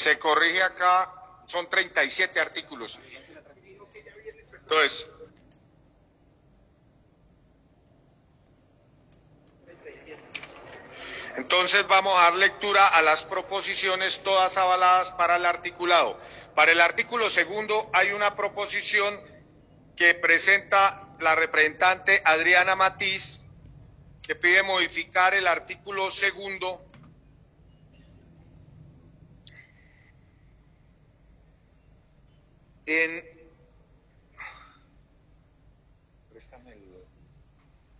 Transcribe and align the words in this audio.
Se 0.00 0.18
corrige 0.18 0.62
acá, 0.62 1.12
son 1.46 1.68
37 1.68 2.40
artículos. 2.40 2.98
Entonces, 4.54 5.06
Entonces 11.36 11.86
vamos 11.86 12.18
a 12.18 12.22
dar 12.22 12.34
lectura 12.36 12.88
a 12.88 13.02
las 13.02 13.24
proposiciones 13.24 14.22
todas 14.22 14.56
avaladas 14.56 15.12
para 15.12 15.36
el 15.36 15.44
articulado. 15.44 16.18
Para 16.54 16.72
el 16.72 16.80
artículo 16.80 17.28
segundo 17.28 17.90
hay 17.92 18.12
una 18.12 18.34
proposición 18.34 19.20
que 19.96 20.14
presenta 20.14 21.08
la 21.18 21.34
representante 21.34 22.22
Adriana 22.24 22.74
Matiz, 22.74 23.40
que 24.22 24.34
pide 24.34 24.62
modificar 24.62 25.34
el 25.34 25.46
artículo 25.46 26.10
segundo 26.10 26.89
en... 32.86 33.40
Préstame 36.30 36.72
el... 36.72 37.04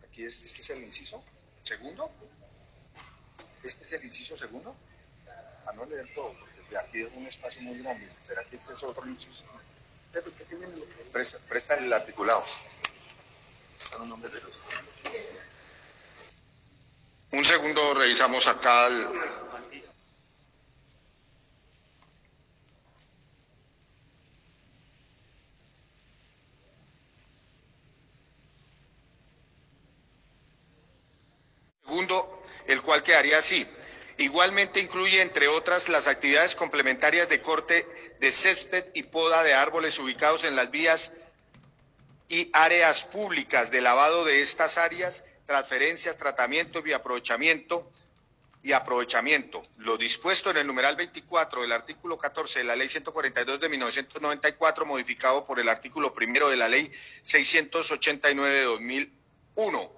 Aquí 0.04 0.24
es, 0.24 0.42
este 0.42 0.60
es 0.60 0.70
el 0.70 0.82
inciso 0.82 1.22
segundo. 1.62 2.10
¿Este 3.62 3.84
es 3.84 3.92
el 3.92 4.04
inciso 4.04 4.36
segundo? 4.36 4.74
A 5.66 5.72
no 5.72 5.84
leer 5.86 6.12
todo, 6.14 6.34
porque 6.38 6.76
aquí 6.76 7.02
es 7.02 7.12
un 7.14 7.26
espacio 7.26 7.62
muy 7.62 7.78
grande. 7.78 8.08
¿Será 8.22 8.42
que 8.44 8.56
este 8.56 8.72
es 8.72 8.82
otro 8.82 9.06
inciso? 9.06 9.44
Presta, 11.12 11.38
presta 11.48 11.74
el 11.74 11.92
articulado. 11.92 12.42
Un 17.32 17.44
segundo, 17.44 17.94
revisamos 17.94 18.46
acá 18.48 18.88
el... 18.88 19.06
Segundo, 31.84 32.42
el 32.66 32.82
cual 32.82 32.99
quedaría 33.10 33.38
así. 33.38 33.66
Igualmente 34.18 34.78
incluye, 34.78 35.20
entre 35.20 35.48
otras, 35.48 35.88
las 35.88 36.06
actividades 36.06 36.54
complementarias 36.54 37.28
de 37.28 37.42
corte 37.42 37.84
de 38.20 38.30
césped 38.30 38.84
y 38.94 39.02
poda 39.02 39.42
de 39.42 39.52
árboles 39.52 39.98
ubicados 39.98 40.44
en 40.44 40.54
las 40.54 40.70
vías 40.70 41.12
y 42.28 42.48
áreas 42.52 43.02
públicas 43.02 43.72
de 43.72 43.80
lavado 43.80 44.24
de 44.24 44.42
estas 44.42 44.78
áreas, 44.78 45.24
transferencias, 45.46 46.16
tratamiento 46.16 46.86
y 46.86 46.92
aprovechamiento 46.92 47.90
y 48.62 48.70
aprovechamiento. 48.70 49.66
Lo 49.78 49.96
dispuesto 49.96 50.50
en 50.50 50.58
el 50.58 50.68
numeral 50.68 50.94
24 50.94 51.62
del 51.62 51.72
artículo 51.72 52.16
14 52.16 52.60
de 52.60 52.64
la 52.64 52.76
Ley 52.76 52.88
142 52.88 53.58
de 53.58 53.68
1994, 53.68 54.86
modificado 54.86 55.44
por 55.44 55.58
el 55.58 55.68
artículo 55.68 56.14
primero 56.14 56.48
de 56.48 56.56
la 56.56 56.68
Ley 56.68 56.92
689 57.22 58.54
de 58.54 58.64
2001. 58.64 59.92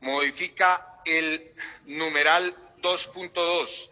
Modifica 0.00 0.93
el 1.06 1.52
numeral 1.86 2.56
2.2, 2.82 3.90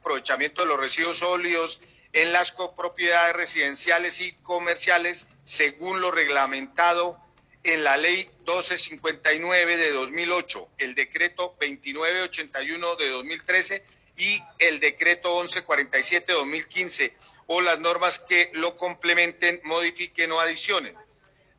aprovechamiento 0.00 0.62
de 0.62 0.68
los 0.68 0.80
residuos 0.80 1.18
sólidos 1.18 1.80
en 2.12 2.32
las 2.32 2.52
copropiedades 2.52 3.36
residenciales 3.36 4.20
y 4.20 4.32
comerciales 4.42 5.26
según 5.42 6.00
lo 6.00 6.10
reglamentado 6.10 7.18
en 7.64 7.84
la 7.84 7.96
Ley 7.96 8.30
1259 8.38 9.76
de 9.76 9.90
2008, 9.92 10.68
el 10.78 10.94
Decreto 10.94 11.56
2981 11.60 12.96
de 12.96 13.08
2013 13.10 13.84
y 14.16 14.42
el 14.58 14.80
Decreto 14.80 15.36
1147 15.36 16.32
de 16.32 16.38
2015 16.38 17.16
o 17.46 17.60
las 17.60 17.78
normas 17.80 18.18
que 18.18 18.50
lo 18.54 18.76
complementen, 18.76 19.60
modifiquen 19.64 20.32
o 20.32 20.40
adicionen. 20.40 20.94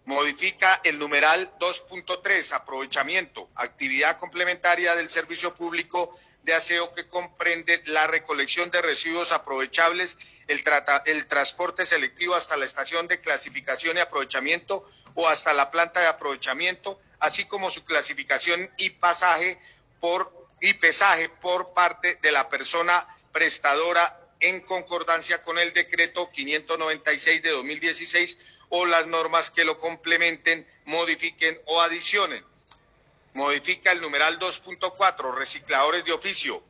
Modifica 0.10 0.82
el 0.86 0.98
numeral 0.98 1.54
2.3, 1.60 2.54
aprovechamiento, 2.54 3.48
actividad 3.54 4.18
complementaria 4.18 4.96
del 4.96 5.08
servicio 5.08 5.54
público 5.54 6.10
de 6.42 6.56
aseo 6.56 6.96
que 6.96 7.08
comprende 7.08 7.84
la 7.86 8.08
recolección 8.08 8.72
de 8.72 8.82
residuos 8.82 9.32
aprovechables, 9.32 10.18
el, 10.48 10.64
el, 11.06 11.28
transporte 11.28 11.86
selectivo 11.86 12.34
hasta 12.34 12.58
la 12.58 12.66
estación 12.66 13.08
de 13.08 13.22
clasificación 13.22 13.98
y 13.98 14.00
aprovechamiento 14.00 14.84
o 15.14 15.28
hasta 15.28 15.54
la 15.54 15.70
planta 15.70 16.00
de 16.00 16.08
aprovechamiento, 16.08 17.00
así 17.20 17.46
como 17.46 17.70
su 17.70 17.86
clasificación 17.86 18.68
y 18.80 18.90
pasaje 18.90 19.60
por 20.00 20.34
y 20.60 20.74
pesaje 20.74 21.30
por 21.30 21.76
parte 21.76 22.18
de 22.24 22.32
la 22.32 22.50
persona 22.50 23.08
prestadora 23.32 24.20
en 24.40 24.62
concordancia 24.62 25.44
con 25.44 25.60
el 25.60 25.72
decreto 25.72 26.32
596 26.32 27.44
de 27.44 27.50
2016 27.52 28.40
o 28.70 28.86
las 28.86 29.08
normas 29.08 29.50
que 29.50 29.66
lo 29.66 29.78
complementen, 29.78 30.68
modifiquen 30.86 31.60
o 31.66 31.82
adicionen. 31.82 32.46
Modifica 33.34 33.92
el 33.92 34.02
numeral 34.02 34.40
2.4, 34.40 35.36
recicladores 35.36 36.06
de 36.06 36.14
oficio, 36.14 36.64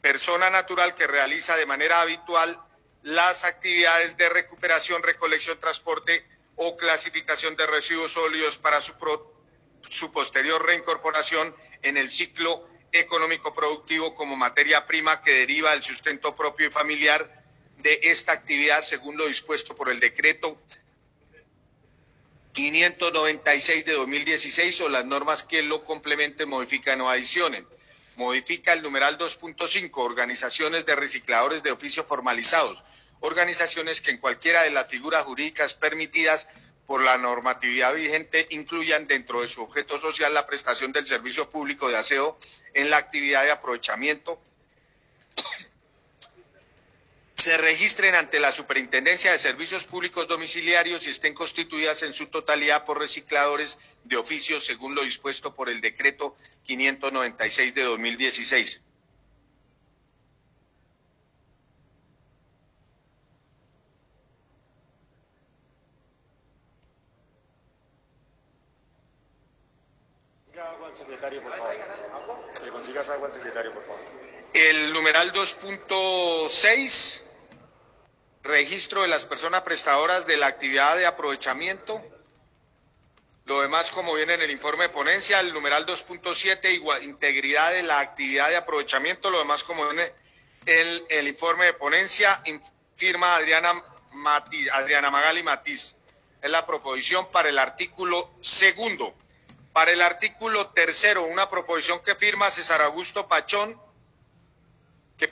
persona 0.00 0.50
natural 0.50 0.94
que 0.94 1.06
realiza 1.06 1.56
de 1.56 1.66
manera 1.66 2.00
habitual 2.00 2.60
las 3.02 3.44
actividades 3.44 4.16
de 4.16 4.28
recuperación, 4.28 5.02
recolección, 5.02 5.58
transporte 5.58 6.24
o 6.56 6.76
clasificación 6.76 7.56
de 7.56 7.66
residuos 7.66 8.12
sólidos 8.12 8.58
para 8.58 8.80
su, 8.80 8.92
posterior 10.12 10.64
reincorporación 10.64 11.54
en 11.82 11.96
el 11.96 12.10
ciclo 12.10 12.68
económico 12.92 13.54
productivo 13.54 14.14
como 14.14 14.36
materia 14.36 14.86
prima 14.86 15.22
que 15.22 15.32
deriva 15.32 15.72
del 15.72 15.82
sustento 15.82 16.36
propio 16.36 16.68
y 16.68 16.70
familiar 16.70 17.42
de 17.78 17.98
esta 18.04 18.32
actividad 18.32 18.80
según 18.82 19.16
lo 19.16 19.26
dispuesto 19.26 19.74
por 19.74 19.90
el 19.90 19.98
decreto 19.98 20.58
596 22.52 23.84
de 23.86 23.92
2016 23.94 24.80
o 24.82 24.88
las 24.88 25.04
normas 25.06 25.42
que 25.42 25.62
lo 25.62 25.84
complementen, 25.84 26.48
modifican 26.48 27.00
o 27.00 27.08
adicionen. 27.08 27.66
Modifica 28.16 28.74
el 28.74 28.82
numeral 28.82 29.16
2.5, 29.16 29.90
organizaciones 29.94 30.84
de 30.84 30.94
recicladores 30.94 31.62
de 31.62 31.72
oficio 31.72 32.04
formalizados, 32.04 32.84
organizaciones 33.20 34.02
que 34.02 34.10
en 34.10 34.18
cualquiera 34.18 34.62
de 34.62 34.70
las 34.70 34.88
figuras 34.88 35.24
jurídicas 35.24 35.72
permitidas 35.74 36.46
por 36.86 37.02
la 37.02 37.16
normatividad 37.16 37.94
vigente 37.94 38.46
incluyan 38.50 39.06
dentro 39.06 39.40
de 39.40 39.48
su 39.48 39.62
objeto 39.62 39.98
social 39.98 40.34
la 40.34 40.46
prestación 40.46 40.92
del 40.92 41.06
servicio 41.06 41.48
público 41.48 41.88
de 41.88 41.96
aseo 41.96 42.38
en 42.74 42.90
la 42.90 42.98
actividad 42.98 43.44
de 43.44 43.52
aprovechamiento 43.52 44.42
se 47.42 47.58
registren 47.58 48.14
ante 48.14 48.38
la 48.38 48.52
Superintendencia 48.52 49.32
de 49.32 49.38
Servicios 49.38 49.84
Públicos 49.84 50.28
Domiciliarios 50.28 51.08
y 51.08 51.10
estén 51.10 51.34
constituidas 51.34 52.04
en 52.04 52.12
su 52.12 52.28
totalidad 52.28 52.84
por 52.84 53.00
recicladores 53.00 53.80
de 54.04 54.16
oficio 54.16 54.60
según 54.60 54.94
lo 54.94 55.02
dispuesto 55.02 55.52
por 55.52 55.68
el 55.68 55.80
decreto 55.80 56.36
596 56.66 57.74
de 57.74 57.82
2016. 57.82 58.84
secretario, 70.94 71.42
por 71.42 71.56
favor. 71.56 71.74
Le 72.64 72.70
consigas 72.70 73.08
agua 73.08 73.28
al 73.28 73.32
secretario, 73.32 73.72
por 73.72 73.82
favor. 73.82 74.00
El 74.52 74.92
numeral 74.92 75.32
2.6 75.32 77.31
registro 78.42 79.02
de 79.02 79.08
las 79.08 79.24
personas 79.24 79.62
prestadoras 79.62 80.26
de 80.26 80.36
la 80.36 80.46
actividad 80.46 80.96
de 80.96 81.06
aprovechamiento. 81.06 82.02
Lo 83.44 83.60
demás, 83.60 83.90
como 83.90 84.14
viene 84.14 84.34
en 84.34 84.42
el 84.42 84.50
informe 84.50 84.84
de 84.84 84.88
ponencia, 84.90 85.40
el 85.40 85.52
numeral 85.52 85.86
2.7, 85.86 87.02
integridad 87.02 87.72
de 87.72 87.82
la 87.82 88.00
actividad 88.00 88.48
de 88.48 88.56
aprovechamiento. 88.56 89.30
Lo 89.30 89.38
demás, 89.38 89.64
como 89.64 89.84
viene 89.86 90.12
en 90.66 91.04
el 91.08 91.28
informe 91.28 91.66
de 91.66 91.72
ponencia, 91.74 92.42
firma 92.96 93.36
Adriana, 93.36 93.82
Adriana 94.72 95.10
Magali 95.10 95.42
Matiz. 95.42 95.96
Es 96.40 96.50
la 96.50 96.66
proposición 96.66 97.28
para 97.28 97.48
el 97.48 97.58
artículo 97.58 98.30
segundo. 98.40 99.14
Para 99.72 99.92
el 99.92 100.02
artículo 100.02 100.68
tercero, 100.68 101.24
una 101.24 101.48
proposición 101.48 102.00
que 102.00 102.14
firma 102.14 102.50
César 102.50 102.82
Augusto 102.82 103.26
Pachón 103.26 103.80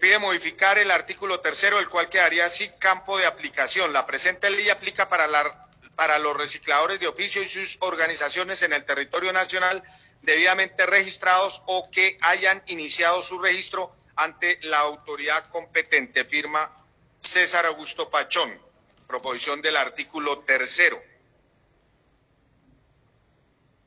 pide 0.01 0.19
modificar 0.19 0.79
el 0.79 0.91
artículo 0.91 1.41
tercero, 1.41 1.79
el 1.79 1.89
cual 1.89 2.09
quedaría 2.09 2.47
así 2.47 2.69
campo 2.79 3.19
de 3.19 3.27
aplicación. 3.27 3.93
La 3.93 4.07
presente 4.07 4.51
ley 4.51 4.71
aplica 4.71 5.09
para, 5.09 5.29
la, 5.29 5.69
para 5.95 6.19
los 6.19 6.37
recicladores 6.37 6.99
de 6.99 7.07
oficio 7.07 7.43
y 7.43 7.47
sus 7.47 7.77
organizaciones 7.81 8.63
en 8.63 8.73
el 8.73 8.85
territorio 8.85 9.33
nacional 9.33 9.83
debidamente 10.23 10.87
registrados 10.87 11.63
o 11.67 11.91
que 11.91 12.19
hayan 12.23 12.63
iniciado 12.67 13.23
su 13.23 13.39
registro 13.39 13.95
ante 14.17 14.59
la 14.63 14.79
autoridad 14.79 15.49
competente. 15.51 16.25
Firma 16.25 16.75
César 17.21 17.67
Augusto 17.67 18.11
Pachón. 18.11 18.59
Proposición 19.07 19.61
del 19.61 19.77
artículo 19.77 20.41
tercero. 20.41 21.01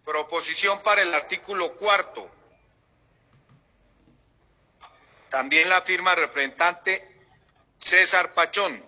Proposición 0.05 0.81
para 0.83 1.01
el 1.01 1.13
artículo 1.13 1.75
cuarto 1.75 2.29
también 5.33 5.67
la 5.67 5.81
firma 5.81 6.13
representante 6.13 7.09
César 7.79 8.35
Pachón 8.35 8.85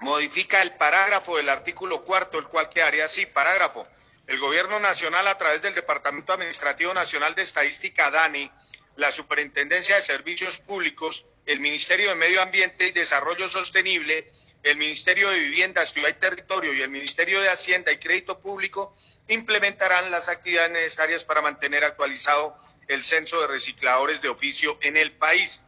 modifica 0.00 0.62
el 0.62 0.72
parágrafo 0.76 1.36
del 1.36 1.50
artículo 1.50 2.00
cuarto, 2.00 2.38
el 2.38 2.46
cual 2.46 2.70
quedaría 2.70 3.04
así, 3.04 3.26
parágrafo. 3.26 3.86
El 4.26 4.38
Gobierno 4.38 4.80
Nacional, 4.80 5.28
a 5.28 5.36
través 5.36 5.60
del 5.60 5.74
Departamento 5.74 6.32
Administrativo 6.32 6.94
Nacional 6.94 7.34
de 7.34 7.42
Estadística, 7.42 8.10
DANI, 8.10 8.50
la 8.96 9.12
Superintendencia 9.12 9.96
de 9.96 10.00
Servicios 10.00 10.58
Públicos, 10.58 11.26
el 11.44 11.60
Ministerio 11.60 12.08
de 12.08 12.14
Medio 12.14 12.40
Ambiente 12.40 12.86
y 12.86 12.92
Desarrollo 12.92 13.46
Sostenible, 13.46 14.32
el 14.62 14.78
Ministerio 14.78 15.28
de 15.28 15.38
Vivienda, 15.38 15.84
Ciudad 15.84 16.08
y 16.08 16.14
Territorio 16.14 16.72
y 16.72 16.80
el 16.80 16.88
Ministerio 16.88 17.42
de 17.42 17.50
Hacienda 17.50 17.92
y 17.92 17.98
Crédito 17.98 18.40
Público 18.40 18.96
implementarán 19.28 20.10
las 20.10 20.28
actividades 20.28 20.70
necesarias 20.70 21.24
para 21.24 21.42
mantener 21.42 21.84
actualizado 21.84 22.58
el 22.88 23.04
censo 23.04 23.40
de 23.40 23.46
recicladores 23.46 24.20
de 24.22 24.28
oficio 24.30 24.78
en 24.82 24.96
el 24.96 25.12
país. 25.12 25.62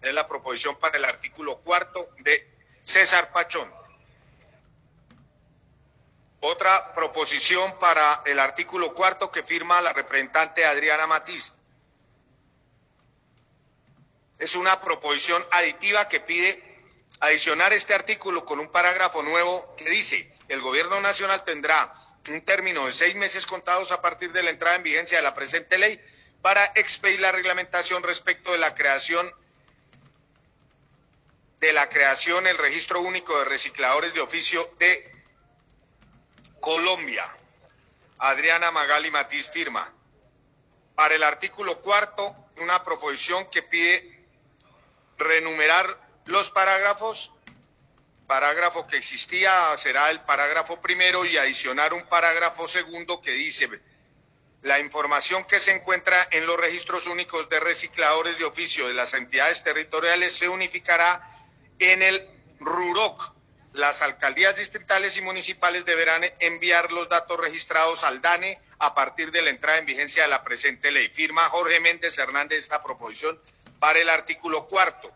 Es 0.00 0.12
la 0.12 0.26
proposición 0.26 0.76
para 0.78 0.96
el 0.96 1.04
artículo 1.04 1.58
cuarto 1.58 2.08
de 2.18 2.50
César 2.82 3.30
Pachón. 3.32 3.72
Otra 6.40 6.92
proposición 6.94 7.78
para 7.78 8.22
el 8.26 8.40
artículo 8.40 8.94
cuarto 8.94 9.30
que 9.30 9.44
firma 9.44 9.80
la 9.80 9.92
representante 9.92 10.64
Adriana 10.64 11.06
Matiz. 11.06 11.54
Es 14.38 14.56
una 14.56 14.80
proposición 14.80 15.46
aditiva 15.52 16.08
que 16.08 16.18
pide 16.18 16.60
adicionar 17.20 17.72
este 17.72 17.94
artículo 17.94 18.44
con 18.44 18.58
un 18.58 18.72
parágrafo 18.72 19.22
nuevo 19.22 19.76
que 19.76 19.88
dice, 19.88 20.34
el 20.48 20.60
Gobierno 20.60 21.00
Nacional 21.00 21.44
tendrá 21.44 22.01
un 22.28 22.44
término 22.44 22.86
de 22.86 22.92
seis 22.92 23.14
meses 23.16 23.46
contados 23.46 23.90
a 23.92 24.00
partir 24.00 24.32
de 24.32 24.42
la 24.42 24.50
entrada 24.50 24.76
en 24.76 24.82
vigencia 24.82 25.18
de 25.18 25.22
la 25.22 25.34
presente 25.34 25.78
ley 25.78 26.00
para 26.40 26.64
expedir 26.76 27.20
la 27.20 27.32
reglamentación 27.32 28.02
respecto 28.02 28.52
de 28.52 28.58
la 28.58 28.74
creación 28.74 29.32
de 31.60 31.72
la 31.72 31.88
creación 31.88 32.48
el 32.48 32.58
registro 32.58 33.00
único 33.00 33.38
de 33.38 33.44
recicladores 33.44 34.14
de 34.14 34.20
oficio 34.20 34.68
de 34.80 35.12
Colombia. 36.60 37.24
Adriana 38.18 38.72
Magali 38.72 39.12
Matiz 39.12 39.48
firma. 39.48 39.92
Para 40.96 41.14
el 41.14 41.22
artículo 41.22 41.80
cuarto, 41.80 42.34
una 42.56 42.82
proposición 42.82 43.48
que 43.48 43.62
pide 43.62 44.26
renumerar 45.18 46.00
los 46.26 46.50
parágrafos. 46.50 47.32
Parágrafo 48.32 48.86
que 48.86 48.96
existía 48.96 49.76
será 49.76 50.10
el 50.10 50.22
parágrafo 50.22 50.80
primero 50.80 51.26
y 51.26 51.36
adicionar 51.36 51.92
un 51.92 52.08
parágrafo 52.08 52.66
segundo 52.66 53.20
que 53.20 53.30
dice 53.32 53.68
la 54.62 54.78
información 54.78 55.44
que 55.44 55.58
se 55.58 55.72
encuentra 55.72 56.28
en 56.30 56.46
los 56.46 56.56
registros 56.56 57.06
únicos 57.06 57.50
de 57.50 57.60
recicladores 57.60 58.38
de 58.38 58.46
oficio 58.46 58.88
de 58.88 58.94
las 58.94 59.12
entidades 59.12 59.62
territoriales 59.62 60.32
se 60.32 60.48
unificará 60.48 61.20
en 61.78 62.02
el 62.02 62.26
RUROC. 62.58 63.34
Las 63.74 64.00
alcaldías 64.00 64.56
distritales 64.56 65.18
y 65.18 65.20
municipales 65.20 65.84
deberán 65.84 66.24
enviar 66.40 66.90
los 66.90 67.10
datos 67.10 67.38
registrados 67.38 68.02
al 68.02 68.22
DANE 68.22 68.58
a 68.78 68.94
partir 68.94 69.30
de 69.30 69.42
la 69.42 69.50
entrada 69.50 69.76
en 69.76 69.84
vigencia 69.84 70.22
de 70.22 70.30
la 70.30 70.42
presente 70.42 70.90
ley. 70.90 71.10
Firma 71.10 71.50
Jorge 71.50 71.80
Méndez 71.80 72.16
Hernández 72.16 72.60
esta 72.60 72.82
proposición 72.82 73.38
para 73.78 73.98
el 73.98 74.08
artículo 74.08 74.66
cuarto. 74.68 75.14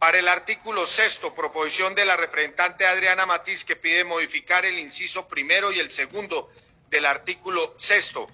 Para 0.00 0.18
el 0.18 0.28
artículo 0.28 0.86
sexto, 0.86 1.34
proposición 1.34 1.94
de 1.94 2.06
la 2.06 2.16
representante 2.16 2.86
Adriana 2.86 3.26
Matiz 3.26 3.66
que 3.66 3.76
pide 3.76 4.02
modificar 4.02 4.64
el 4.64 4.78
inciso 4.78 5.28
primero 5.28 5.70
y 5.72 5.78
el 5.78 5.90
segundo 5.90 6.50
del 6.88 7.04
artículo 7.04 7.74
sexto. 7.76 8.26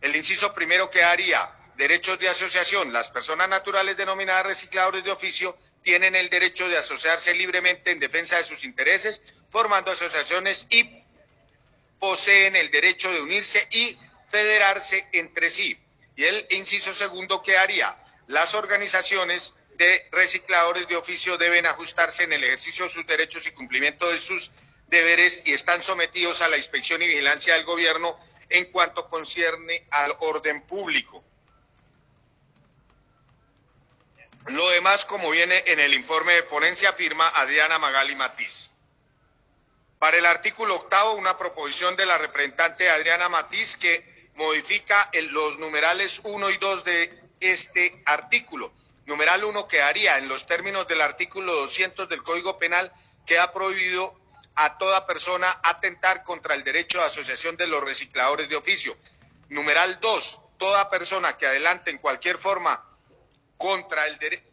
El 0.00 0.16
inciso 0.16 0.54
primero 0.54 0.90
que 0.90 1.04
haría 1.04 1.52
derechos 1.76 2.18
de 2.18 2.30
asociación. 2.30 2.94
Las 2.94 3.10
personas 3.10 3.50
naturales 3.50 3.98
denominadas 3.98 4.46
recicladores 4.46 5.04
de 5.04 5.10
oficio 5.10 5.54
tienen 5.82 6.16
el 6.16 6.30
derecho 6.30 6.66
de 6.70 6.78
asociarse 6.78 7.34
libremente 7.34 7.90
en 7.90 8.00
defensa 8.00 8.38
de 8.38 8.44
sus 8.44 8.64
intereses, 8.64 9.20
formando 9.50 9.90
asociaciones 9.90 10.68
y 10.70 11.02
poseen 11.98 12.56
el 12.56 12.70
derecho 12.70 13.12
de 13.12 13.20
unirse 13.20 13.68
y 13.72 13.98
federarse 14.30 15.06
entre 15.12 15.50
sí. 15.50 15.78
Y 16.16 16.24
el 16.24 16.46
inciso 16.48 16.94
segundo 16.94 17.42
que 17.42 17.58
haría 17.58 17.94
las 18.26 18.54
organizaciones 18.54 19.54
de 19.80 20.06
recicladores 20.12 20.86
de 20.88 20.96
oficio 20.96 21.38
deben 21.38 21.64
ajustarse 21.64 22.24
en 22.24 22.34
el 22.34 22.44
ejercicio 22.44 22.84
de 22.84 22.90
sus 22.90 23.06
derechos 23.06 23.46
y 23.46 23.52
cumplimiento 23.52 24.10
de 24.10 24.18
sus 24.18 24.50
deberes 24.88 25.42
y 25.46 25.54
están 25.54 25.80
sometidos 25.80 26.42
a 26.42 26.50
la 26.50 26.58
inspección 26.58 27.00
y 27.00 27.06
vigilancia 27.06 27.54
del 27.54 27.64
gobierno 27.64 28.14
en 28.50 28.66
cuanto 28.72 29.08
concierne 29.08 29.86
al 29.90 30.14
orden 30.20 30.66
público. 30.66 31.24
Lo 34.48 34.68
demás, 34.68 35.06
como 35.06 35.30
viene 35.30 35.64
en 35.66 35.80
el 35.80 35.94
informe 35.94 36.34
de 36.34 36.42
ponencia, 36.42 36.92
firma 36.92 37.26
Adriana 37.28 37.78
Magali 37.78 38.14
Matiz. 38.14 38.72
Para 39.98 40.18
el 40.18 40.26
artículo 40.26 40.74
octavo, 40.74 41.12
una 41.12 41.38
proposición 41.38 41.96
de 41.96 42.04
la 42.04 42.18
representante 42.18 42.90
Adriana 42.90 43.30
Matiz 43.30 43.78
que 43.78 44.28
modifica 44.34 45.10
los 45.30 45.58
numerales 45.58 46.20
1 46.24 46.50
y 46.50 46.56
2 46.58 46.84
de 46.84 47.22
este 47.40 48.02
artículo 48.04 48.74
Numeral 49.10 49.42
1 49.42 49.66
quedaría 49.66 50.18
en 50.18 50.28
los 50.28 50.46
términos 50.46 50.86
del 50.86 51.00
artículo 51.00 51.52
200 51.56 52.08
del 52.08 52.22
Código 52.22 52.58
Penal 52.58 52.92
que 53.26 53.40
ha 53.40 53.50
prohibido 53.50 54.14
a 54.54 54.78
toda 54.78 55.04
persona 55.04 55.58
atentar 55.64 56.22
contra 56.22 56.54
el 56.54 56.62
derecho 56.62 56.98
de 56.98 57.06
asociación 57.06 57.56
de 57.56 57.66
los 57.66 57.82
recicladores 57.82 58.48
de 58.48 58.54
oficio. 58.54 58.96
Numeral 59.48 59.98
2, 59.98 60.40
toda 60.58 60.88
persona 60.90 61.36
que 61.36 61.48
adelante 61.48 61.90
en 61.90 61.98
cualquier 61.98 62.38
forma 62.38 62.84
contra 63.56 64.06
el 64.06 64.16
derecho 64.20 64.44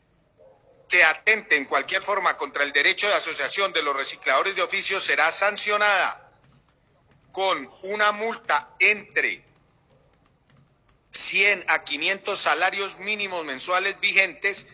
que 0.90 1.04
atente 1.04 1.56
en 1.56 1.66
cualquier 1.66 2.02
forma 2.02 2.36
contra 2.36 2.64
el 2.64 2.72
derecho 2.72 3.08
de 3.08 3.14
asociación 3.14 3.72
de 3.74 3.84
los 3.84 3.96
recicladores 3.96 4.56
de 4.56 4.64
oficio 4.64 5.00
será 5.00 5.32
sancionada 5.32 6.32
con 7.32 7.72
una 7.84 8.12
multa 8.12 8.74
entre 8.80 9.46
100 11.18 11.66
a 11.68 11.84
500 11.84 12.40
salarios 12.40 13.00
mínimos 13.00 13.44
mensuales 13.44 14.00
vigentes 14.00 14.68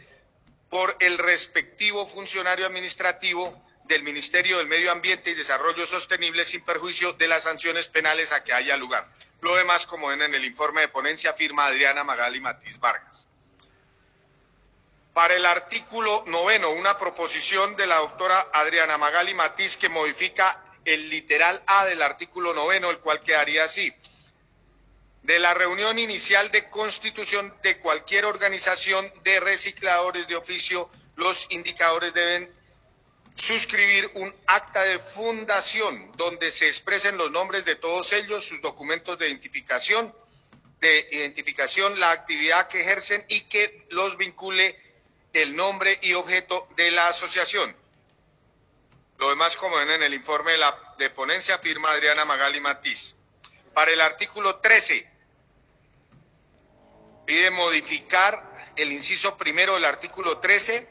por 0.69 0.95
el 0.99 1.17
respectivo 1.17 2.05
funcionario 2.05 2.65
administrativo 2.65 3.63
del 3.85 4.03
Ministerio 4.03 4.57
del 4.57 4.67
Medio 4.67 4.91
Ambiente 4.91 5.31
y 5.31 5.35
Desarrollo 5.35 5.85
Sostenible 5.85 6.45
sin 6.45 6.61
perjuicio 6.61 7.13
de 7.13 7.27
las 7.27 7.43
sanciones 7.43 7.87
penales 7.87 8.31
a 8.31 8.43
que 8.43 8.53
haya 8.53 8.77
lugar. 8.77 9.07
Lo 9.41 9.55
demás, 9.55 9.85
como 9.85 10.07
ven 10.07 10.21
en 10.21 10.33
el 10.33 10.45
informe 10.45 10.81
de 10.81 10.87
ponencia, 10.87 11.33
firma 11.33 11.65
Adriana 11.65 12.03
Magali 12.03 12.39
Matiz 12.39 12.79
Vargas. 12.79 13.27
Para 15.13 15.35
el 15.35 15.45
artículo 15.45 16.23
noveno, 16.27 16.71
una 16.71 16.97
proposición 16.97 17.75
de 17.75 17.85
la 17.85 17.97
doctora 17.97 18.47
Adriana 18.53 18.97
Magali 18.97 19.33
Matiz 19.33 19.77
que 19.77 19.89
modifica 19.89 20.63
el 20.85 21.09
literal 21.09 21.61
A 21.67 21.85
del 21.85 22.01
artículo 22.01 22.53
noveno, 22.53 22.89
el 22.89 22.99
cual 22.99 23.19
quedaría 23.19 23.65
así 23.65 23.93
de 25.23 25.39
la 25.39 25.53
reunión 25.53 25.97
inicial 25.99 26.51
de 26.51 26.69
constitución 26.69 27.53
de 27.63 27.79
cualquier 27.79 28.25
organización 28.25 29.11
de 29.23 29.39
recicladores 29.39 30.27
de 30.27 30.35
oficio, 30.35 30.89
los 31.15 31.47
indicadores 31.51 32.13
deben 32.13 32.51
suscribir 33.33 34.11
un 34.15 34.33
acta 34.45 34.83
de 34.83 34.99
fundación 34.99 36.11
donde 36.17 36.51
se 36.51 36.67
expresen 36.67 37.17
los 37.17 37.31
nombres 37.31 37.65
de 37.65 37.75
todos 37.75 38.11
ellos, 38.13 38.45
sus 38.45 38.61
documentos 38.61 39.17
de 39.17 39.27
identificación, 39.27 40.13
de 40.81 41.07
identificación, 41.11 41.99
la 41.99 42.11
actividad 42.11 42.67
que 42.67 42.81
ejercen 42.81 43.25
y 43.29 43.41
que 43.41 43.85
los 43.89 44.17
vincule 44.17 44.77
el 45.31 45.55
nombre 45.55 45.97
y 46.01 46.13
objeto 46.13 46.67
de 46.75 46.91
la 46.91 47.07
asociación. 47.07 47.75
Lo 49.17 49.29
demás, 49.29 49.55
como 49.55 49.77
ven 49.77 49.89
en 49.89 50.03
el 50.03 50.13
informe 50.13 50.51
de, 50.51 50.57
la, 50.57 50.77
de 50.97 51.09
ponencia, 51.09 51.57
firma 51.59 51.91
Adriana 51.91 52.25
Magali 52.25 52.59
Matiz. 52.59 53.15
Para 53.73 53.91
el 53.91 54.01
artículo 54.01 54.57
13, 54.57 55.12
pide 57.25 57.51
modificar 57.51 58.73
el 58.75 58.91
inciso 58.91 59.37
primero 59.37 59.75
del 59.75 59.85
artículo 59.85 60.39
13, 60.39 60.87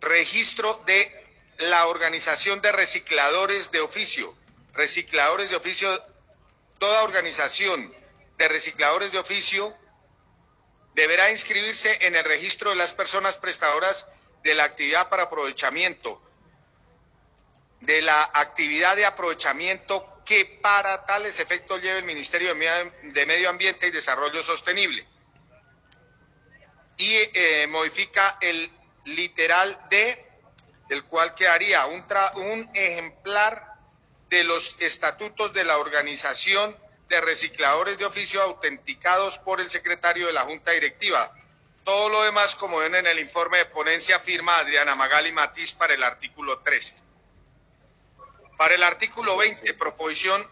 registro 0.00 0.82
de 0.86 1.12
la 1.58 1.86
organización 1.86 2.60
de 2.60 2.72
recicladores 2.72 3.70
de 3.70 3.80
oficio. 3.80 4.34
Recicladores 4.72 5.50
de 5.50 5.56
oficio, 5.56 6.02
toda 6.78 7.02
organización 7.02 7.94
de 8.38 8.48
recicladores 8.48 9.12
de 9.12 9.18
oficio 9.18 9.76
deberá 10.94 11.30
inscribirse 11.30 12.06
en 12.06 12.16
el 12.16 12.24
registro 12.24 12.70
de 12.70 12.76
las 12.76 12.92
personas 12.92 13.36
prestadoras 13.36 14.06
de 14.42 14.54
la 14.54 14.64
actividad 14.64 15.08
para 15.10 15.24
aprovechamiento, 15.24 16.20
de 17.80 18.00
la 18.00 18.22
actividad 18.34 18.96
de 18.96 19.04
aprovechamiento 19.04 20.06
que 20.24 20.46
para 20.46 21.04
tales 21.04 21.40
efectos 21.40 21.82
lleve 21.82 21.98
el 21.98 22.04
Ministerio 22.04 22.54
de 22.54 23.26
Medio 23.26 23.50
Ambiente 23.50 23.88
y 23.88 23.90
Desarrollo 23.90 24.42
Sostenible 24.42 25.06
y 27.00 27.16
eh, 27.32 27.66
modifica 27.68 28.36
el 28.42 28.70
literal 29.06 29.78
D, 29.90 30.26
el 30.90 31.04
cual 31.04 31.34
quedaría 31.34 31.86
un, 31.86 32.04
un 32.36 32.70
ejemplar 32.74 33.74
de 34.28 34.44
los 34.44 34.80
estatutos 34.80 35.52
de 35.54 35.64
la 35.64 35.78
organización 35.78 36.76
de 37.08 37.20
recicladores 37.22 37.98
de 37.98 38.04
oficio 38.04 38.42
autenticados 38.42 39.38
por 39.38 39.60
el 39.60 39.70
secretario 39.70 40.26
de 40.26 40.32
la 40.34 40.42
Junta 40.42 40.72
Directiva. 40.72 41.34
Todo 41.84 42.10
lo 42.10 42.22
demás, 42.22 42.54
como 42.54 42.78
ven 42.78 42.94
en 42.94 43.06
el 43.06 43.18
informe 43.18 43.58
de 43.58 43.64
ponencia, 43.64 44.20
firma 44.20 44.58
Adriana 44.58 44.94
Magali 44.94 45.32
Matiz 45.32 45.72
para 45.72 45.94
el 45.94 46.04
artículo 46.04 46.58
13. 46.58 46.94
Para 48.58 48.74
el 48.74 48.82
artículo 48.82 49.38
20, 49.38 49.72
proposición 49.74 50.46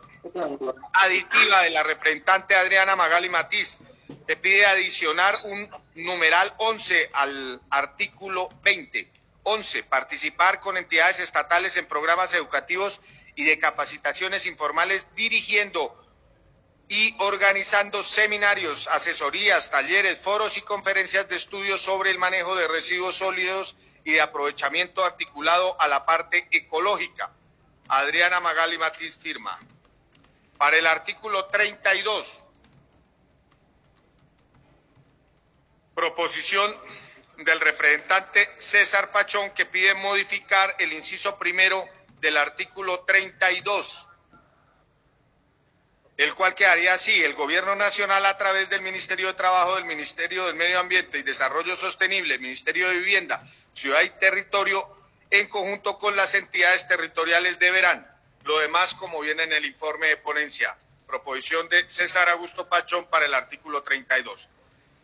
aditiva 0.95 1.62
de 1.62 1.71
la 1.71 1.83
representante 1.83 2.57
Adriana 2.57 2.97
Magali 2.97 3.28
Matiz, 3.28 3.78
que 4.27 4.37
pide 4.37 4.67
adicionar 4.67 5.37
un 5.45 5.69
numeral 5.95 6.55
11 6.59 7.11
al 7.12 7.61
artículo 7.71 8.49
20. 8.62 9.11
11. 9.43 9.83
Participar 9.85 10.61
con 10.61 10.77
entidades 10.77 11.21
estatales 11.21 11.77
en 11.77 11.87
programas 11.87 12.35
educativos 12.35 13.00
y 13.35 13.45
de 13.45 13.59
capacitaciones 13.59 14.47
informales 14.47 15.15
dirigiendo 15.15 15.95
y 16.88 17.15
organizando 17.19 18.03
seminarios, 18.03 18.88
asesorías, 18.88 19.71
talleres, 19.71 20.19
foros 20.19 20.57
y 20.57 20.62
conferencias 20.62 21.29
de 21.29 21.37
estudio 21.37 21.77
sobre 21.77 22.11
el 22.11 22.19
manejo 22.19 22.57
de 22.57 22.67
residuos 22.67 23.17
sólidos 23.17 23.77
y 24.05 24.12
de 24.12 24.23
aprovechamiento 24.23 25.05
articulado 25.05 25.79
a 25.81 25.88
la 25.88 26.07
parte 26.07 26.49
ecológica. 26.50 27.31
Adriana 27.88 28.41
Magali 28.41 28.79
Matiz 28.79 29.17
firma. 29.19 29.59
Para 30.57 30.79
el 30.79 30.87
artículo 30.87 31.45
32, 31.47 32.41
proposición 35.99 36.73
del 37.38 37.59
representante 37.59 38.49
César 38.57 39.11
Pachón 39.11 39.50
que 39.50 39.67
pide 39.67 39.95
modificar 39.95 40.76
el 40.78 40.93
inciso 40.93 41.37
primero 41.38 41.85
del 42.21 42.37
artículo 42.37 43.00
32, 43.00 44.09
el 46.19 46.33
cual 46.37 46.55
quedaría 46.55 46.95
así, 46.95 47.25
el 47.25 47.35
Gobierno 47.35 47.75
Nacional 47.75 48.26
a 48.26 48.38
través 48.38 48.71
del 48.71 48.81
Ministerio 48.83 49.26
de 49.26 49.35
Trabajo, 49.35 49.75
del 49.75 49.87
Ministerio 49.87 50.47
del 50.47 50.55
Medio 50.55 50.78
Ambiente 50.78 51.19
y 51.19 51.25
Desarrollo 51.25 51.75
Sostenible, 51.75 52.38
Ministerio 52.38 52.88
de 52.90 52.99
Vivienda, 52.99 53.43
Ciudad 53.73 54.02
y 54.02 54.11
Territorio, 54.11 54.88
en 55.31 55.49
conjunto 55.49 55.99
con 55.99 56.14
las 56.14 56.37
entidades 56.37 56.87
territoriales 56.87 57.59
deberán, 57.59 58.09
lo 58.45 58.61
demás 58.61 58.95
como 58.95 59.21
viene 59.21 59.43
en 59.43 59.52
el 59.52 59.64
informe 59.64 60.07
de 60.07 60.17
ponencia, 60.17 60.78
proposición 61.09 61.69
de 61.69 61.90
César 61.90 62.28
Augusto 62.28 62.69
Pachón 62.69 63.07
para 63.07 63.26
el 63.26 63.35
artículo 63.35 63.83
32. 63.83 64.49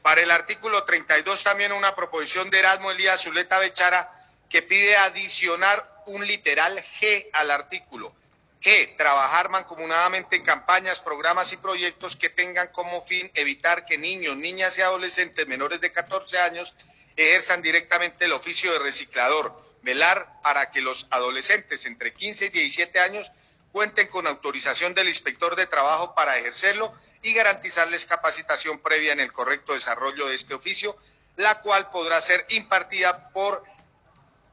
Para 0.04 0.20
el 0.20 0.30
artículo 0.30 0.84
32 0.84 1.44
también 1.44 1.72
una 1.72 1.96
proposición 1.96 2.50
de 2.50 2.58
Erasmo 2.58 2.90
Elías 2.90 3.22
Zuleta 3.22 3.58
Bechara 3.58 4.12
que 4.50 4.60
pide 4.60 4.98
adicionar 4.98 5.82
un 6.04 6.26
literal 6.26 6.78
G 6.78 7.30
al 7.32 7.50
artículo. 7.50 8.14
G, 8.60 8.98
trabajar 8.98 9.48
mancomunadamente 9.48 10.36
en 10.36 10.44
campañas, 10.44 11.00
programas 11.00 11.54
y 11.54 11.56
proyectos 11.56 12.16
que 12.16 12.28
tengan 12.28 12.68
como 12.68 13.00
fin 13.00 13.30
evitar 13.32 13.86
que 13.86 13.96
niños, 13.96 14.36
niñas 14.36 14.76
y 14.76 14.82
adolescentes 14.82 15.46
menores 15.46 15.80
de 15.80 15.90
14 15.90 16.38
años 16.38 16.74
ejerzan 17.16 17.62
directamente 17.62 18.26
el 18.26 18.32
oficio 18.34 18.74
de 18.74 18.80
reciclador, 18.80 19.56
velar 19.80 20.42
para 20.42 20.70
que 20.70 20.82
los 20.82 21.06
adolescentes 21.12 21.86
entre 21.86 22.12
15 22.12 22.44
y 22.44 22.48
17 22.50 23.00
años 23.00 23.32
cuenten 23.74 24.06
con 24.06 24.24
autorización 24.28 24.94
del 24.94 25.08
inspector 25.08 25.56
de 25.56 25.66
trabajo 25.66 26.14
para 26.14 26.38
ejercerlo 26.38 26.94
y 27.22 27.34
garantizarles 27.34 28.04
capacitación 28.04 28.78
previa 28.78 29.12
en 29.12 29.18
el 29.18 29.32
correcto 29.32 29.72
desarrollo 29.72 30.28
de 30.28 30.36
este 30.36 30.54
oficio, 30.54 30.96
la 31.34 31.60
cual 31.60 31.90
podrá 31.90 32.20
ser 32.20 32.46
impartida 32.50 33.30
por 33.30 33.64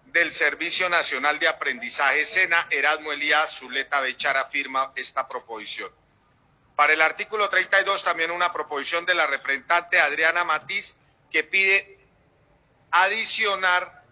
del 0.06 0.34
Servicio 0.34 0.90
Nacional 0.90 1.38
de 1.38 1.48
Aprendizaje 1.48 2.26
SENA, 2.26 2.66
Erasmo 2.72 3.12
Elías 3.12 3.60
Zuleta 3.60 4.02
Bechara 4.02 4.46
firma 4.46 4.92
esta 4.96 5.28
proposición. 5.28 5.92
Para 6.76 6.94
el 6.94 7.02
artículo 7.04 7.48
32 7.48 8.04
también 8.04 8.32
una 8.32 8.52
proposición 8.52 9.06
de 9.06 9.14
la 9.14 9.28
representante 9.28 10.00
Adriana 10.00 10.44
Matiz 10.44 10.96
que 11.32 11.44
pide 11.44 12.00
adicionar 12.90 14.04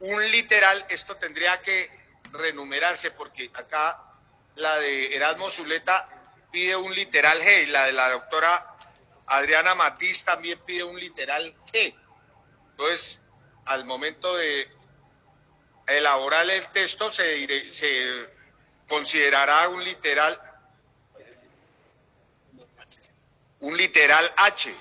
un 0.00 0.30
literal, 0.30 0.84
esto 0.90 1.16
tendría 1.16 1.62
que 1.62 1.99
renumerarse 2.32 3.10
porque 3.10 3.50
acá 3.54 4.02
la 4.56 4.76
de 4.78 5.14
Erasmo 5.14 5.50
Zuleta 5.50 6.08
pide 6.50 6.76
un 6.76 6.94
literal 6.94 7.40
G 7.40 7.64
y 7.64 7.66
la 7.66 7.86
de 7.86 7.92
la 7.92 8.10
doctora 8.10 8.66
Adriana 9.26 9.74
Matiz 9.74 10.24
también 10.24 10.58
pide 10.60 10.82
un 10.84 10.98
literal 10.98 11.54
G. 11.72 11.94
Entonces, 12.72 13.22
al 13.64 13.84
momento 13.84 14.36
de 14.36 14.68
elaborar 15.86 16.48
el 16.50 16.66
texto 16.68 17.10
se, 17.10 17.70
se 17.70 18.28
considerará 18.88 19.68
un 19.68 19.84
literal 19.84 20.40
un 23.60 23.76
literal 23.76 24.32
H. 24.36 24.74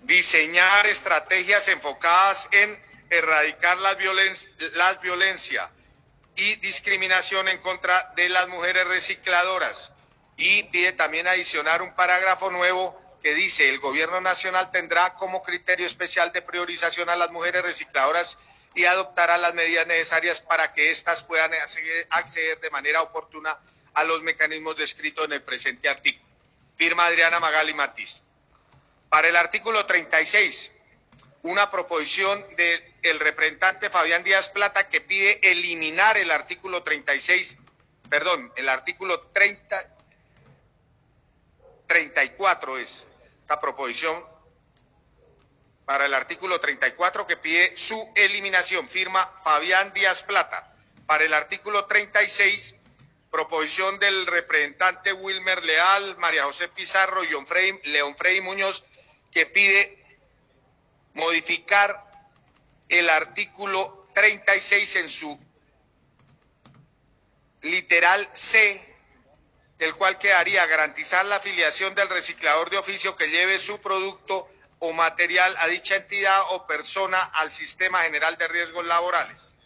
Diseñar 0.00 0.86
estrategias 0.86 1.66
enfocadas 1.68 2.48
en 2.52 2.78
erradicar 3.10 3.78
las, 3.78 3.96
las 4.74 5.00
violencias 5.00 5.70
y 6.36 6.56
discriminación 6.56 7.48
en 7.48 7.58
contra 7.58 8.12
de 8.16 8.28
las 8.28 8.48
mujeres 8.48 8.86
recicladoras. 8.86 9.92
Y 10.36 10.64
pide 10.64 10.92
también 10.92 11.28
adicionar 11.28 11.82
un 11.82 11.94
parágrafo 11.94 12.50
nuevo 12.50 13.00
que 13.22 13.34
dice, 13.34 13.70
el 13.70 13.78
gobierno 13.78 14.20
nacional 14.20 14.70
tendrá 14.70 15.14
como 15.14 15.42
criterio 15.42 15.86
especial 15.86 16.32
de 16.32 16.42
priorización 16.42 17.08
a 17.08 17.16
las 17.16 17.30
mujeres 17.30 17.62
recicladoras 17.62 18.38
y 18.74 18.84
adoptará 18.84 19.38
las 19.38 19.54
medidas 19.54 19.86
necesarias 19.86 20.40
para 20.40 20.72
que 20.72 20.90
éstas 20.90 21.22
puedan 21.22 21.52
acceder 22.10 22.60
de 22.60 22.70
manera 22.70 23.02
oportuna 23.02 23.56
a 23.94 24.04
los 24.04 24.22
mecanismos 24.22 24.76
descritos 24.76 25.24
en 25.24 25.32
el 25.32 25.42
presente 25.42 25.88
artículo. 25.88 26.26
Firma 26.76 27.06
Adriana 27.06 27.38
Magali 27.38 27.72
Matiz. 27.72 28.24
Para 29.08 29.28
el 29.28 29.36
artículo 29.36 29.86
36, 29.86 30.72
una 31.44 31.70
proposición 31.70 32.42
del 32.56 33.20
representante 33.20 33.90
Fabián 33.90 34.24
Díaz 34.24 34.48
Plata 34.48 34.88
que 34.88 35.02
pide 35.02 35.40
eliminar 35.50 36.16
el 36.16 36.30
artículo 36.30 36.82
36, 36.82 37.58
perdón, 38.08 38.50
el 38.56 38.66
artículo 38.70 39.20
30, 39.20 39.94
34 41.86 42.78
es 42.78 43.06
esta 43.42 43.60
proposición 43.60 44.24
para 45.84 46.06
el 46.06 46.14
artículo 46.14 46.60
34 46.60 47.26
que 47.26 47.36
pide 47.36 47.76
su 47.76 48.10
eliminación. 48.14 48.88
Firma 48.88 49.30
Fabián 49.44 49.92
Díaz 49.92 50.22
Plata. 50.22 50.74
Para 51.04 51.24
el 51.24 51.34
artículo 51.34 51.84
36, 51.84 52.74
proposición 53.30 53.98
del 53.98 54.26
representante 54.26 55.12
Wilmer 55.12 55.62
Leal, 55.62 56.16
María 56.16 56.44
José 56.44 56.68
Pizarro 56.68 57.22
y 57.22 57.28
León 57.90 58.16
Frey 58.16 58.40
Muñoz 58.40 58.82
que 59.30 59.44
pide 59.44 60.03
modificar 61.14 62.02
el 62.88 63.08
artículo 63.08 64.08
36 64.14 64.96
en 64.96 65.08
su 65.08 65.38
literal 67.62 68.28
C 68.32 68.94
el 69.78 69.94
cual 69.94 70.18
quedaría 70.18 70.64
garantizar 70.66 71.24
la 71.26 71.36
afiliación 71.36 71.94
del 71.94 72.08
reciclador 72.08 72.70
de 72.70 72.78
oficio 72.78 73.16
que 73.16 73.28
lleve 73.28 73.58
su 73.58 73.80
producto 73.80 74.48
o 74.78 74.92
material 74.92 75.54
a 75.58 75.66
dicha 75.66 75.96
entidad 75.96 76.40
o 76.50 76.66
persona 76.66 77.18
al 77.18 77.50
sistema 77.50 78.00
general 78.00 78.36
de 78.38 78.48
riesgos 78.48 78.84
laborales. 78.84 79.56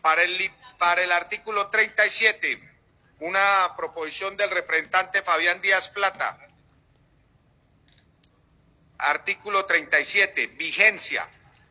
Para 0.00 0.22
el, 0.22 0.52
para 0.78 1.02
el 1.02 1.12
artículo 1.12 1.68
37, 1.68 2.62
una 3.20 3.74
proposición 3.76 4.36
del 4.36 4.50
representante 4.50 5.22
Fabián 5.22 5.60
Díaz 5.60 5.88
Plata. 5.88 6.38
Artículo 8.98 9.64
37, 9.66 10.46
vigencia. 10.48 11.28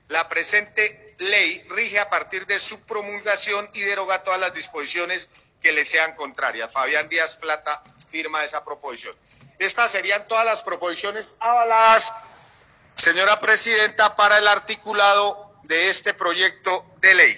La 0.09 0.27
presente 0.27 1.15
ley 1.19 1.65
rige 1.69 1.99
a 1.99 2.09
partir 2.09 2.45
de 2.45 2.59
su 2.59 2.85
promulgación 2.85 3.69
y 3.73 3.81
deroga 3.81 4.23
todas 4.23 4.39
las 4.39 4.53
disposiciones 4.53 5.29
que 5.61 5.71
le 5.71 5.85
sean 5.85 6.15
contrarias. 6.15 6.71
Fabián 6.71 7.09
Díaz 7.09 7.35
Plata 7.35 7.81
firma 8.11 8.43
esa 8.43 8.63
proposición. 8.63 9.15
Estas 9.59 9.91
serían 9.91 10.27
todas 10.27 10.45
las 10.45 10.61
proposiciones 10.61 11.37
avaladas, 11.39 12.11
señora 12.95 13.39
presidenta, 13.39 14.15
para 14.15 14.37
el 14.37 14.47
articulado 14.47 15.53
de 15.63 15.89
este 15.89 16.13
proyecto 16.13 16.85
de 16.99 17.15
ley. 17.15 17.31